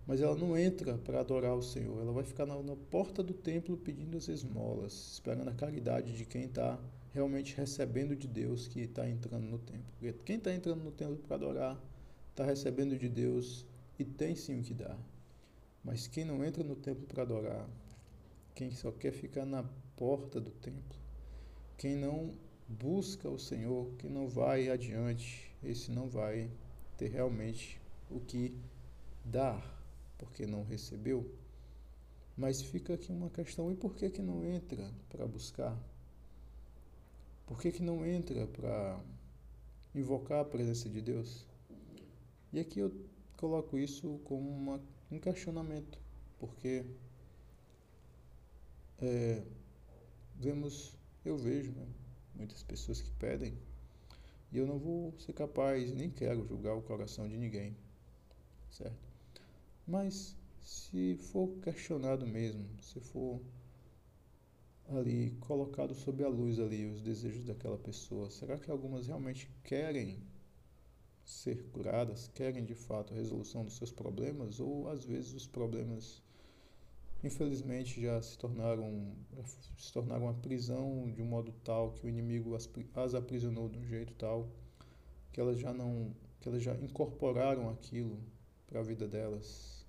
Mas 0.07 0.21
ela 0.21 0.35
não 0.35 0.57
entra 0.57 0.99
para 0.99 1.21
adorar 1.21 1.55
o 1.55 1.63
Senhor, 1.63 2.01
ela 2.01 2.13
vai 2.13 2.25
ficar 2.25 2.45
na, 2.45 2.61
na 2.63 2.77
porta 2.77 3.23
do 3.23 3.33
templo 3.33 3.77
pedindo 3.77 4.17
as 4.17 4.29
esmolas, 4.29 5.13
esperando 5.13 5.49
a 5.49 5.55
caridade 5.55 6.13
de 6.13 6.25
quem 6.25 6.45
está 6.45 6.79
realmente 7.13 7.57
recebendo 7.57 8.15
de 8.15 8.27
Deus 8.29 8.69
que 8.69 8.81
está 8.81 9.09
entrando 9.09 9.45
no 9.45 9.59
templo. 9.59 9.85
Porque 9.99 10.13
quem 10.25 10.37
está 10.37 10.53
entrando 10.53 10.83
no 10.83 10.91
templo 10.91 11.17
para 11.17 11.37
adorar 11.37 11.81
está 12.31 12.45
recebendo 12.45 12.99
de 12.99 13.09
Deus 13.09 13.65
e 13.99 14.05
tem 14.05 14.35
sim 14.35 14.61
o 14.61 14.63
que 14.63 14.75
dar. 14.75 14.99
Mas 15.85 16.07
quem 16.07 16.25
não 16.25 16.45
entra 16.45 16.63
no 16.63 16.77
templo 16.77 17.07
para 17.07 17.23
adorar, 17.23 17.69
quem 18.55 18.71
só 18.71 18.91
quer 18.91 19.13
ficar 19.13 19.45
na 19.45 19.65
porta 19.97 20.41
do 20.41 20.51
templo, 20.51 20.99
quem 21.77 21.97
não 21.97 22.35
busca 22.69 23.29
o 23.29 23.39
Senhor, 23.39 23.91
quem 23.99 24.11
não 24.11 24.29
vai 24.29 24.69
adiante, 24.71 25.51
esse 25.63 25.91
não 25.91 26.09
vai 26.09 26.51
ter 26.97 27.09
realmente 27.09 27.81
o 28.11 28.21
que 28.21 28.57
dar, 29.25 29.63
porque 30.19 30.47
não 30.47 30.65
recebeu. 30.65 31.35
Mas 32.37 32.63
fica 32.63 32.95
aqui 32.95 33.11
uma 33.11 33.31
questão: 33.31 33.71
e 33.71 33.75
por 33.75 33.95
que, 33.95 34.09
que 34.11 34.23
não 34.23 34.45
entra 34.45 34.91
para 35.09 35.27
buscar? 35.27 35.77
Por 37.47 37.61
que, 37.61 37.73
que 37.73 37.83
não 37.83 38.07
entra 38.07 38.47
para 38.47 39.01
invocar 39.95 40.41
a 40.41 40.45
presença 40.45 40.89
de 40.89 41.01
Deus? 41.01 41.47
E 42.53 42.61
aqui 42.61 42.81
eu 42.81 42.93
coloco 43.37 43.77
isso 43.77 44.21
como 44.25 44.49
uma, 44.49 44.81
um 45.11 45.19
questionamento, 45.19 45.99
porque 46.39 46.85
é, 49.01 49.43
vemos, 50.37 50.97
eu 51.25 51.37
vejo 51.37 51.73
né, 51.73 51.87
muitas 52.35 52.63
pessoas 52.63 53.01
que 53.01 53.11
pedem, 53.13 53.59
e 54.53 54.59
eu 54.59 54.67
não 54.67 54.79
vou 54.79 55.15
ser 55.19 55.33
capaz, 55.33 55.93
nem 55.93 56.11
quero 56.11 56.47
julgar 56.47 56.75
o 56.75 56.83
coração 56.83 57.29
de 57.29 57.37
ninguém, 57.37 57.77
certo? 58.71 59.09
Mas 59.87 60.37
se 60.63 61.17
for 61.17 61.49
questionado 61.63 62.27
mesmo, 62.27 62.67
se 62.83 63.01
for 63.01 63.41
ali 64.89 65.31
colocado 65.41 65.95
sob 65.95 66.23
a 66.25 66.29
luz 66.29 66.59
ali 66.59 66.87
os 66.87 67.01
desejos 67.01 67.45
daquela 67.45 67.79
pessoa, 67.79 68.31
será 68.31 68.59
que 68.59 68.71
algumas 68.71 69.07
realmente 69.07 69.49
querem 69.63 70.19
ser 71.25 71.63
curadas, 71.73 72.29
querem 72.35 72.65
de 72.65 72.75
fato 72.75 73.15
a 73.15 73.17
resolução 73.17 73.65
dos 73.65 73.77
seus 73.77 73.93
problemas 73.93 74.59
ou 74.59 74.89
às 74.89 75.05
vezes 75.05 75.33
os 75.33 75.47
problemas 75.47 76.23
infelizmente 77.23 78.01
já 78.01 78.21
se 78.23 78.39
tornaram 78.39 79.15
se 79.77 79.93
tornaram 79.93 80.25
uma 80.25 80.35
prisão 80.35 81.11
de 81.11 81.23
um 81.23 81.27
modo 81.27 81.53
tal 81.65 81.93
que 81.93 82.07
o 82.07 82.09
inimigo 82.09 82.55
as, 82.55 82.69
as 82.95 83.15
aprisionou 83.15 83.69
de 83.69 83.79
um 83.79 83.85
jeito 83.85 84.15
tal 84.15 84.49
que 85.33 85.41
elas 85.41 85.59
já 85.59 85.73
não 85.73 86.15
que 86.41 86.49
elas 86.49 86.63
já 86.63 86.75
incorporaram 86.77 87.69
aquilo 87.69 88.19
para 88.67 88.81
a 88.81 88.83
vida 88.83 89.07
delas. 89.07 89.85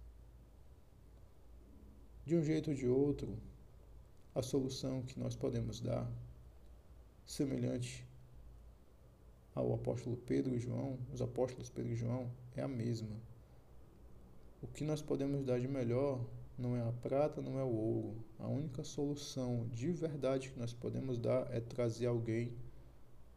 De 2.26 2.36
um 2.36 2.44
jeito 2.44 2.72
ou 2.72 2.76
de 2.76 2.88
outro 2.88 3.38
a 4.36 4.42
solução 4.42 5.02
que 5.02 5.18
nós 5.20 5.36
podemos 5.36 5.80
dar 5.80 6.10
semelhante 7.26 8.06
ao 9.56 9.74
apóstolo 9.74 10.18
Pedro 10.18 10.56
e 10.56 10.60
João 10.60 10.98
os 11.14 11.22
apóstolos 11.22 11.70
Pedro 11.70 11.94
e 11.94 11.96
João 11.96 12.30
é 12.56 12.62
a 12.62 12.68
mesma. 12.68 13.16
O 14.62 14.68
que 14.68 14.84
nós 14.84 15.02
podemos 15.02 15.46
dar 15.46 15.60
de 15.60 15.68
melhor 15.68 16.24
não 16.62 16.78
é 16.78 16.88
a 16.88 16.92
prata, 16.92 17.42
não 17.42 17.60
é 17.60 17.64
o 17.64 17.76
ouro. 17.76 18.24
A 18.38 18.48
única 18.48 18.84
solução 18.84 19.68
de 19.70 19.92
verdade 19.92 20.52
que 20.52 20.60
nós 20.60 20.74
podemos 20.74 21.18
dar 21.18 21.52
é 21.54 21.60
trazer 21.60 22.06
alguém 22.06 22.54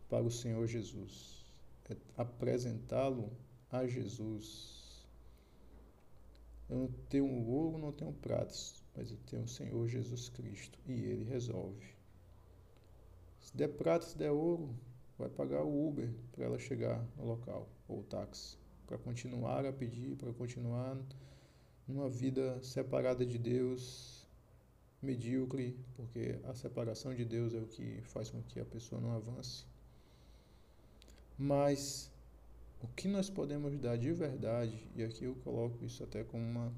para 0.09 0.23
o 0.23 0.31
Senhor 0.31 0.67
Jesus, 0.67 1.45
é 1.91 1.97
apresentá-lo 2.17 3.33
a 3.71 3.87
Jesus. 3.87 5.05
Eu 6.69 6.79
não 6.79 6.89
tenho 7.09 7.47
ouro, 7.49 7.79
não 7.79 7.93
tenho 7.93 8.13
pratas, 8.13 8.83
mas 8.95 9.11
eu 9.11 9.19
tenho 9.27 9.45
o 9.45 9.49
Senhor 9.49 9.89
Jesus 9.89 10.29
Cristo 10.29 10.79
e 10.87 10.93
Ele 10.93 11.25
resolve. 11.25 11.95
Se 13.41 13.57
der 13.57 13.69
prata, 13.69 14.07
se 14.07 14.17
der 14.17 14.31
ouro, 14.31 14.75
vai 15.19 15.29
pagar 15.29 15.63
o 15.65 15.89
Uber 15.89 16.11
para 16.33 16.45
ela 16.45 16.59
chegar 16.59 17.05
no 17.17 17.25
local, 17.25 17.69
ou 17.89 18.01
o 18.01 18.05
táxi, 18.05 18.57
para 18.87 18.99
continuar 18.99 19.65
a 19.65 19.73
pedir, 19.73 20.17
para 20.17 20.33
continuar 20.33 20.97
numa 21.87 22.09
vida 22.09 22.59
separada 22.63 23.25
de 23.25 23.39
Deus, 23.39 24.27
medíocre, 25.03 25.77
porque 25.95 26.39
a 26.45 26.55
separação 26.55 27.15
de 27.15 27.25
Deus 27.25 27.55
é 27.55 27.59
o 27.59 27.67
que 27.67 28.01
faz 28.03 28.31
com 28.31 28.43
que 28.43 28.59
a 28.59 28.65
pessoa 28.65 29.01
não 29.01 29.13
avance. 29.13 29.65
Mas 31.37 32.11
o 32.83 32.89
que 32.89 33.07
nós 33.07 33.29
podemos 33.29 33.77
dar 33.79 33.99
de 33.99 34.13
verdade, 34.13 34.89
e 34.95 35.03
aqui 35.03 35.25
eu 35.25 35.35
coloco 35.37 35.85
isso 35.85 36.03
até 36.03 36.25
como 36.25 36.43
uma, 36.43 36.73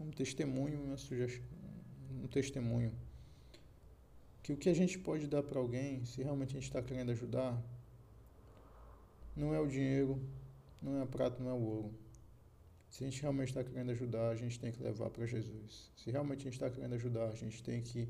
um 0.00 0.10
testemunho, 0.10 0.82
uma 0.82 0.96
sugestão, 0.96 1.46
um 2.22 2.26
testemunho, 2.26 2.92
que 4.42 4.52
o 4.52 4.56
que 4.56 4.68
a 4.68 4.74
gente 4.74 4.98
pode 4.98 5.26
dar 5.26 5.42
para 5.42 5.58
alguém, 5.58 6.04
se 6.04 6.22
realmente 6.22 6.50
a 6.50 6.60
gente 6.60 6.68
está 6.68 6.82
querendo 6.82 7.10
ajudar, 7.10 7.62
não 9.34 9.54
é 9.54 9.60
o 9.60 9.66
dinheiro, 9.66 10.20
não 10.82 10.98
é 10.98 11.02
a 11.02 11.06
prata, 11.06 11.42
não 11.42 11.50
é 11.50 11.54
o 11.54 11.62
ouro 11.62 12.07
se 12.88 13.04
a 13.04 13.06
gente 13.06 13.20
realmente 13.20 13.48
está 13.48 13.62
querendo 13.62 13.90
ajudar, 13.90 14.30
a 14.30 14.34
gente 14.34 14.58
tem 14.58 14.72
que 14.72 14.82
levar 14.82 15.10
para 15.10 15.26
Jesus. 15.26 15.90
Se 15.96 16.10
realmente 16.10 16.40
a 16.40 16.44
gente 16.44 16.54
está 16.54 16.70
querendo 16.70 16.94
ajudar, 16.94 17.28
a 17.28 17.34
gente 17.34 17.62
tem 17.62 17.82
que 17.82 18.08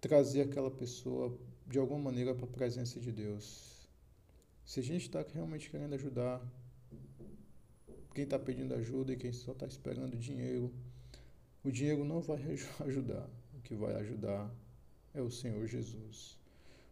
trazer 0.00 0.42
aquela 0.42 0.70
pessoa 0.70 1.36
de 1.66 1.78
alguma 1.78 2.00
maneira 2.00 2.34
para 2.34 2.44
a 2.44 2.48
presença 2.48 3.00
de 3.00 3.10
Deus. 3.10 3.88
Se 4.64 4.80
a 4.80 4.82
gente 4.82 5.02
está 5.02 5.24
realmente 5.34 5.68
querendo 5.68 5.94
ajudar 5.94 6.40
quem 8.14 8.24
está 8.24 8.38
pedindo 8.38 8.72
ajuda 8.74 9.12
e 9.12 9.16
quem 9.16 9.32
só 9.32 9.52
está 9.52 9.66
esperando 9.66 10.16
dinheiro, 10.16 10.72
o 11.62 11.70
dinheiro 11.70 12.04
não 12.04 12.20
vai 12.20 12.42
ajudar. 12.86 13.28
O 13.52 13.60
que 13.60 13.74
vai 13.74 13.94
ajudar 13.96 14.50
é 15.12 15.20
o 15.20 15.30
Senhor 15.30 15.66
Jesus. 15.66 16.38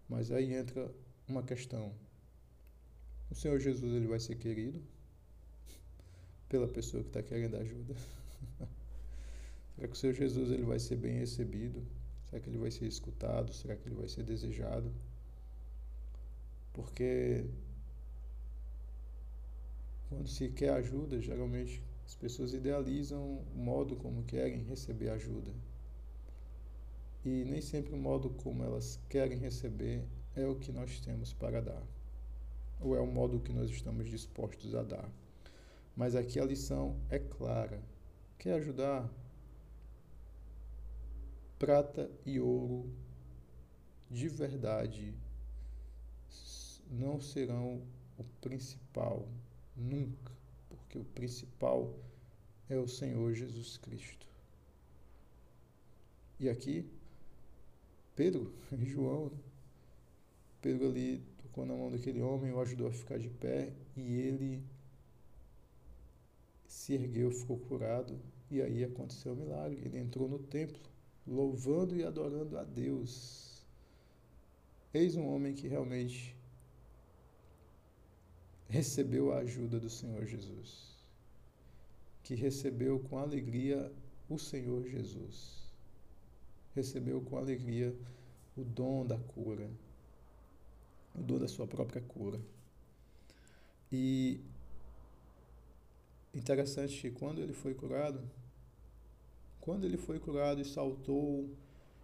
Mas 0.08 0.30
aí 0.30 0.52
entra 0.52 0.90
uma 1.26 1.42
questão. 1.42 1.94
O 3.30 3.34
Senhor 3.34 3.58
Jesus 3.58 3.94
ele 3.94 4.06
vai 4.06 4.20
ser 4.20 4.34
querido 4.36 4.82
pela 6.54 6.68
pessoa 6.68 7.02
que 7.02 7.08
está 7.08 7.20
querendo 7.20 7.56
ajuda? 7.56 7.96
Será 9.74 9.88
que 9.88 9.94
o 9.94 9.96
Senhor 9.96 10.12
Jesus 10.12 10.52
ele 10.52 10.62
vai 10.62 10.78
ser 10.78 10.94
bem 10.94 11.18
recebido? 11.18 11.82
Será 12.30 12.40
que 12.40 12.48
ele 12.48 12.58
vai 12.58 12.70
ser 12.70 12.86
escutado? 12.86 13.52
Será 13.52 13.74
que 13.74 13.88
ele 13.88 13.96
vai 13.96 14.06
ser 14.06 14.22
desejado? 14.22 14.88
Porque 16.72 17.44
quando 20.08 20.28
se 20.28 20.48
quer 20.50 20.74
ajuda, 20.74 21.20
geralmente 21.20 21.82
as 22.06 22.14
pessoas 22.14 22.54
idealizam 22.54 23.20
o 23.52 23.58
modo 23.58 23.96
como 23.96 24.22
querem 24.22 24.62
receber 24.62 25.08
ajuda. 25.08 25.50
E 27.24 27.44
nem 27.44 27.60
sempre 27.60 27.94
o 27.94 27.98
modo 27.98 28.30
como 28.30 28.62
elas 28.62 29.00
querem 29.08 29.38
receber 29.38 30.04
é 30.36 30.46
o 30.46 30.54
que 30.54 30.70
nós 30.70 31.00
temos 31.00 31.32
para 31.32 31.60
dar, 31.60 31.82
ou 32.80 32.94
é 32.94 33.00
o 33.00 33.08
modo 33.08 33.40
que 33.40 33.52
nós 33.52 33.68
estamos 33.68 34.08
dispostos 34.08 34.72
a 34.76 34.84
dar. 34.84 35.23
Mas 35.96 36.16
aqui 36.16 36.40
a 36.40 36.44
lição 36.44 36.96
é 37.08 37.18
clara: 37.18 37.82
quer 38.38 38.54
ajudar? 38.54 39.10
Prata 41.58 42.10
e 42.26 42.40
ouro 42.40 42.90
de 44.10 44.28
verdade 44.28 45.14
não 46.90 47.18
serão 47.20 47.82
o 48.18 48.24
principal 48.40 49.26
Nunca, 49.76 50.32
porque 50.68 50.98
o 50.98 51.04
principal 51.04 51.92
é 52.68 52.78
o 52.78 52.86
Senhor 52.86 53.34
Jesus 53.34 53.76
Cristo. 53.76 54.24
E 56.38 56.48
aqui, 56.48 56.88
Pedro 58.14 58.54
e 58.70 58.84
João, 58.84 59.32
Pedro 60.62 60.88
ali 60.88 61.24
tocou 61.42 61.66
na 61.66 61.74
mão 61.74 61.90
daquele 61.90 62.20
homem, 62.20 62.52
o 62.52 62.60
ajudou 62.60 62.86
a 62.86 62.92
ficar 62.92 63.18
de 63.18 63.28
pé 63.28 63.72
e 63.96 64.12
ele 64.12 64.62
se 66.74 66.92
ergueu, 66.92 67.30
ficou 67.30 67.56
curado. 67.56 68.20
E 68.50 68.60
aí 68.60 68.82
aconteceu 68.82 69.32
o 69.32 69.36
milagre. 69.36 69.80
Ele 69.84 69.98
entrou 69.98 70.28
no 70.28 70.40
templo, 70.40 70.82
louvando 71.24 71.96
e 71.96 72.02
adorando 72.02 72.58
a 72.58 72.64
Deus. 72.64 73.64
Eis 74.92 75.14
um 75.14 75.26
homem 75.26 75.54
que 75.54 75.68
realmente 75.68 76.36
recebeu 78.68 79.32
a 79.32 79.38
ajuda 79.38 79.78
do 79.78 79.88
Senhor 79.88 80.26
Jesus, 80.26 80.98
que 82.24 82.34
recebeu 82.34 82.98
com 82.98 83.18
alegria 83.18 83.92
o 84.28 84.36
Senhor 84.36 84.84
Jesus, 84.88 85.70
recebeu 86.74 87.20
com 87.20 87.36
alegria 87.36 87.94
o 88.56 88.64
dom 88.64 89.06
da 89.06 89.18
cura, 89.18 89.70
o 91.14 91.22
dom 91.22 91.38
da 91.38 91.46
sua 91.46 91.66
própria 91.66 92.02
cura. 92.02 92.40
E 93.92 94.40
interessante 96.34 97.00
que 97.00 97.10
quando 97.10 97.40
ele 97.40 97.52
foi 97.52 97.74
curado, 97.74 98.20
quando 99.60 99.84
ele 99.84 99.96
foi 99.96 100.18
curado 100.18 100.60
e 100.60 100.64
saltou 100.64 101.48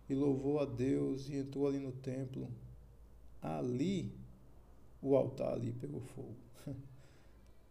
e 0.08 0.14
louvou 0.14 0.60
a 0.60 0.64
Deus 0.64 1.28
e 1.28 1.36
entrou 1.36 1.66
ali 1.66 1.78
no 1.78 1.92
templo, 1.92 2.48
ali 3.42 4.12
o 5.02 5.16
altar 5.16 5.54
ali 5.54 5.72
pegou 5.72 6.00
fogo. 6.00 6.36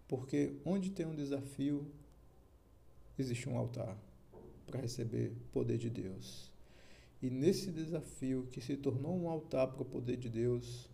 Porque 0.07 0.55
onde 0.65 0.89
tem 0.91 1.05
um 1.05 1.15
desafio, 1.15 1.85
existe 3.17 3.47
um 3.47 3.57
altar 3.57 3.97
para 4.65 4.81
receber 4.81 5.33
poder 5.51 5.77
de 5.77 5.89
Deus. 5.89 6.51
E 7.21 7.29
nesse 7.29 7.71
desafio 7.71 8.47
que 8.51 8.61
se 8.61 8.77
tornou 8.77 9.19
um 9.19 9.29
altar 9.29 9.67
para 9.67 9.81
o 9.81 9.85
poder 9.85 10.17
de 10.17 10.29
Deus, 10.29 10.89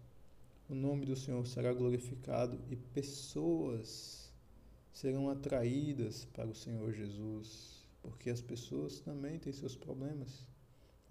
o 0.67 0.73
nome 0.73 1.05
do 1.05 1.15
Senhor 1.15 1.45
será 1.45 1.71
glorificado 1.71 2.59
e 2.71 2.75
pessoas 2.75 4.24
serão 4.95 5.29
atraídas 5.29 6.23
para 6.33 6.49
o 6.49 6.55
Senhor 6.55 6.93
Jesus, 6.93 7.85
porque 8.01 8.29
as 8.29 8.41
pessoas 8.41 9.01
também 9.01 9.37
têm 9.37 9.51
seus 9.51 9.75
problemas. 9.75 10.47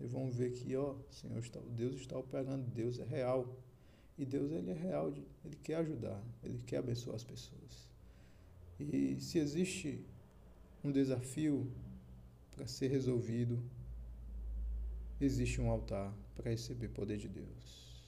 E 0.00 0.06
vão 0.06 0.30
ver 0.30 0.52
que, 0.52 0.74
ó, 0.74 0.96
Senhor 1.10 1.38
está, 1.38 1.60
Deus 1.60 1.96
está 1.96 2.18
operando, 2.18 2.64
Deus 2.70 2.98
é 2.98 3.04
real. 3.04 3.54
E 4.16 4.24
Deus 4.24 4.50
ele 4.52 4.70
é 4.70 4.74
real, 4.74 5.12
ele 5.44 5.56
quer 5.62 5.76
ajudar, 5.76 6.22
ele 6.42 6.62
quer 6.62 6.78
abençoar 6.78 7.16
as 7.16 7.24
pessoas. 7.24 7.86
E 8.80 9.20
se 9.20 9.38
existe 9.38 10.02
um 10.82 10.90
desafio 10.90 11.70
para 12.52 12.66
ser 12.66 12.88
resolvido, 12.88 13.62
existe 15.20 15.60
um 15.60 15.70
altar 15.70 16.16
para 16.34 16.50
receber 16.50 16.88
poder 16.88 17.18
de 17.18 17.28
Deus. 17.28 18.02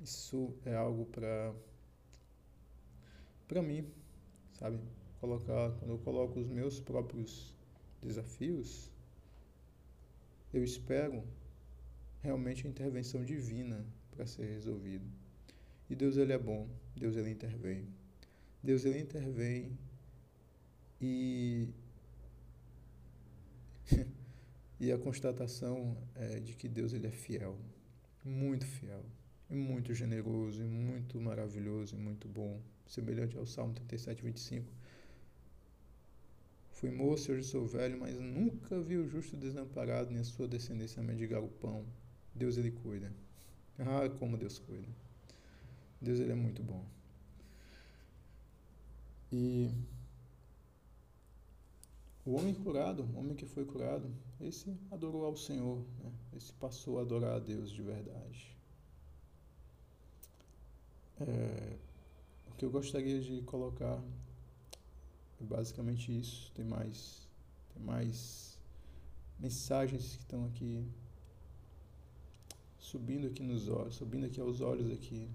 Isso 0.00 0.54
é 0.64 0.76
algo 0.76 1.06
para 1.06 1.52
para 3.46 3.62
mim, 3.62 3.86
sabe? 4.58 4.78
Colocar 5.20 5.70
quando 5.78 5.90
eu 5.90 5.98
coloco 5.98 6.38
os 6.38 6.48
meus 6.48 6.80
próprios 6.80 7.54
desafios, 8.02 8.90
eu 10.52 10.62
espero 10.62 11.22
realmente 12.22 12.66
a 12.66 12.70
intervenção 12.70 13.24
divina 13.24 13.84
para 14.10 14.26
ser 14.26 14.46
resolvido. 14.46 15.04
E 15.88 15.94
Deus 15.94 16.16
ele 16.16 16.32
é 16.32 16.38
bom, 16.38 16.68
Deus 16.96 17.16
ele 17.16 17.30
intervém. 17.30 17.86
Deus 18.62 18.84
ele 18.84 18.98
intervém 18.98 19.78
e 21.00 21.68
e 24.80 24.90
a 24.90 24.98
constatação 24.98 25.96
é 26.14 26.40
de 26.40 26.54
que 26.54 26.68
Deus 26.68 26.92
ele 26.92 27.06
é 27.06 27.10
fiel, 27.10 27.58
muito 28.24 28.64
fiel, 28.66 29.04
e 29.50 29.54
muito 29.54 29.92
generoso, 29.92 30.62
e 30.62 30.66
muito 30.66 31.20
maravilhoso, 31.20 31.94
e 31.94 31.98
muito 31.98 32.26
bom, 32.26 32.60
semelhante 32.86 33.36
ao 33.36 33.46
Salmo 33.46 33.74
37, 33.74 34.22
25. 34.22 34.66
Fui 36.72 36.90
moço 36.90 37.32
hoje 37.32 37.44
sou 37.44 37.66
velho, 37.66 37.98
mas 37.98 38.18
nunca 38.18 38.80
vi 38.80 38.96
o 38.96 39.08
justo 39.08 39.36
desamparado, 39.36 40.10
nem 40.10 40.20
a 40.20 40.24
sua 40.24 40.46
descendência 40.46 41.02
mendigar 41.02 41.42
o 41.42 41.48
pão. 41.48 41.84
Deus 42.34 42.56
ele 42.56 42.70
cuida. 42.70 43.12
Ah, 43.78 44.08
como 44.18 44.36
Deus 44.36 44.58
cuida. 44.58 44.88
Deus 46.00 46.18
ele 46.18 46.32
é 46.32 46.34
muito 46.34 46.62
bom. 46.62 46.84
E 49.32 49.70
o 52.26 52.36
homem 52.36 52.54
curado, 52.54 53.02
o 53.02 53.18
homem 53.18 53.34
que 53.36 53.46
foi 53.46 53.64
curado, 53.64 54.10
esse 54.40 54.76
adorou 54.90 55.24
ao 55.24 55.36
Senhor, 55.36 55.78
né? 56.02 56.12
esse 56.36 56.52
passou 56.52 56.98
a 56.98 57.02
adorar 57.02 57.36
a 57.36 57.38
Deus 57.38 57.70
de 57.70 57.82
verdade. 57.82 58.56
É, 61.20 61.76
o 62.54 62.56
que 62.56 62.64
eu 62.64 62.70
gostaria 62.70 63.20
de 63.20 63.42
colocar 63.42 64.00
é 65.40 65.44
basicamente 65.44 66.16
isso. 66.16 66.52
Tem 66.54 66.64
mais, 66.64 67.28
tem 67.72 67.82
mais 67.82 68.56
mensagens 69.40 70.14
que 70.14 70.22
estão 70.22 70.46
aqui 70.46 70.86
subindo 72.78 73.26
aqui 73.26 73.42
nos 73.42 73.68
olhos, 73.68 73.96
subindo 73.96 74.26
aqui 74.26 74.40
aos 74.40 74.60
olhos 74.60 74.92
aqui, 74.92 75.28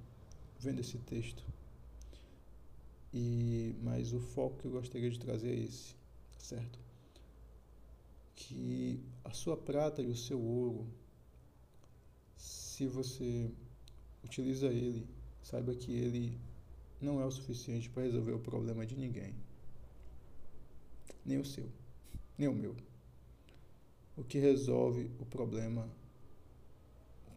vendo 0.57 0.79
esse 0.79 0.97
texto. 0.99 1.43
E 3.13 3.75
mas 3.83 4.13
o 4.13 4.19
foco 4.21 4.57
que 4.59 4.65
eu 4.65 4.71
gostaria 4.71 5.09
de 5.09 5.19
trazer 5.19 5.49
é 5.49 5.59
esse, 5.59 5.93
certo? 6.37 6.79
Que 8.33 9.03
a 9.25 9.33
sua 9.33 9.57
prata 9.57 10.01
e 10.01 10.07
o 10.07 10.15
seu 10.15 10.39
ouro, 10.39 10.87
se 12.37 12.87
você 12.87 13.51
utiliza 14.23 14.67
ele, 14.67 15.05
saiba 15.43 15.75
que 15.75 15.91
ele 15.91 16.39
não 17.01 17.21
é 17.21 17.25
o 17.25 17.31
suficiente 17.31 17.89
para 17.89 18.03
resolver 18.03 18.33
o 18.33 18.39
problema 18.39 18.85
de 18.85 18.95
ninguém. 18.95 19.33
Nem 21.25 21.39
o 21.39 21.45
seu, 21.45 21.69
nem 22.37 22.47
o 22.47 22.53
meu. 22.53 22.75
O 24.17 24.23
que 24.23 24.37
resolve 24.37 25.09
o 25.19 25.25
problema 25.25 25.89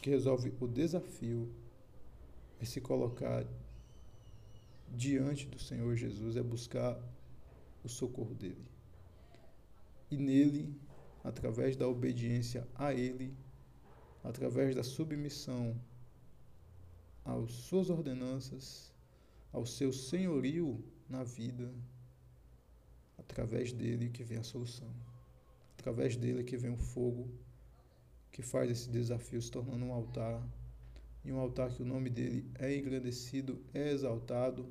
que 0.03 0.11
resolve 0.11 0.53
o 0.61 0.67
desafio 0.67 1.49
é 2.61 2.65
se 2.65 2.81
colocar 2.81 3.47
diante 4.91 5.47
do 5.47 5.61
Senhor 5.61 5.95
Jesus, 5.97 6.37
é 6.37 6.43
buscar 6.43 7.01
o 7.85 7.89
socorro 7.89 8.35
dele. 8.35 8.67
E 10.11 10.17
nele, 10.17 10.75
através 11.23 11.77
da 11.77 11.89
obediência 11.89 12.67
a 12.75 12.93
ele, 12.93 13.33
através 14.25 14.75
da 14.75 14.83
submissão 14.83 15.81
às 17.25 17.53
suas 17.53 17.89
ordenanças, 17.89 18.92
ao 19.53 19.67
seu 19.67 19.93
senhorio 19.93 20.83
na 21.09 21.23
vida, 21.23 21.73
através 23.19 23.73
dele 23.73 24.09
que 24.09 24.25
vem 24.25 24.39
a 24.39 24.43
solução. 24.43 24.93
Através 25.79 26.17
dele 26.17 26.43
que 26.45 26.57
vem 26.57 26.71
o 26.71 26.77
fogo 26.77 27.29
que 28.31 28.41
faz 28.41 28.71
esse 28.71 28.89
desafio 28.89 29.43
se 29.43 29.51
tornando 29.51 29.85
um 29.85 29.93
altar, 29.93 30.43
e 31.25 31.33
um 31.33 31.39
altar 31.39 31.71
que 31.71 31.83
o 31.83 31.87
nome 31.87 32.11
dele 32.11 32.51
é 32.59 32.77
engrandecido, 32.77 33.63
é 33.75 33.91
exaltado, 33.91 34.67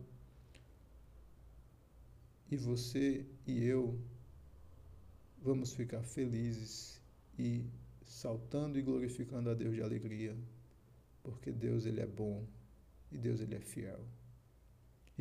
e 2.50 2.58
você 2.58 3.26
e 3.48 3.63
eu 3.63 3.98
vamos 5.41 5.74
ficar 5.74 6.04
felizes 6.04 7.02
e 7.39 7.65
saltando 8.04 8.78
e 8.78 8.82
glorificando 8.82 9.50
a 9.50 9.54
Deus 9.54 9.76
de 9.76 9.82
alegria, 9.82 10.36
porque 11.24 11.52
Deus 11.52 11.86
ele 11.86 12.02
é 12.02 12.06
bom 12.06 12.46
e 13.12 13.17
Deus 13.17 13.39
ele 13.39 13.56
é 13.56 13.60
fiel. 13.62 14.06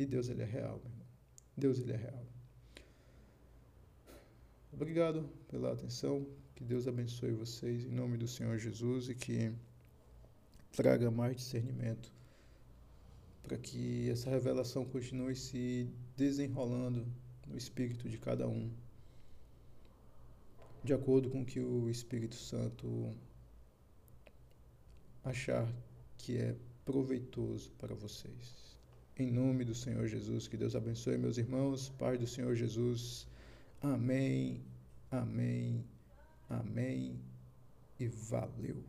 E 0.01 0.05
Deus 0.07 0.29
ele 0.29 0.41
é 0.41 0.45
real, 0.45 0.79
meu 0.79 0.91
irmão. 0.91 1.07
Deus 1.55 1.77
ele 1.77 1.93
é 1.93 1.95
real. 1.95 2.25
Obrigado 4.73 5.29
pela 5.47 5.73
atenção. 5.73 6.25
Que 6.55 6.63
Deus 6.63 6.87
abençoe 6.87 7.33
vocês 7.33 7.85
em 7.85 7.91
nome 7.91 8.17
do 8.17 8.27
Senhor 8.27 8.57
Jesus 8.57 9.09
e 9.09 9.13
que 9.13 9.53
traga 10.71 11.11
mais 11.11 11.35
discernimento 11.35 12.11
para 13.43 13.59
que 13.59 14.09
essa 14.09 14.27
revelação 14.31 14.83
continue 14.85 15.35
se 15.35 15.87
desenrolando 16.17 17.05
no 17.45 17.55
espírito 17.55 18.09
de 18.09 18.17
cada 18.17 18.47
um, 18.47 18.71
de 20.83 20.95
acordo 20.95 21.29
com 21.29 21.43
o 21.43 21.45
que 21.45 21.59
o 21.59 21.91
Espírito 21.91 22.33
Santo 22.33 23.15
achar 25.23 25.71
que 26.17 26.37
é 26.37 26.55
proveitoso 26.85 27.71
para 27.77 27.93
vocês. 27.93 28.70
Em 29.17 29.29
nome 29.29 29.65
do 29.65 29.75
Senhor 29.75 30.07
Jesus, 30.07 30.47
que 30.47 30.55
Deus 30.55 30.75
abençoe 30.75 31.17
meus 31.17 31.37
irmãos, 31.37 31.89
Pai 31.89 32.17
do 32.17 32.25
Senhor 32.25 32.55
Jesus. 32.55 33.27
Amém, 33.81 34.63
amém, 35.11 35.83
amém 36.49 37.19
e 37.99 38.07
valeu. 38.07 38.83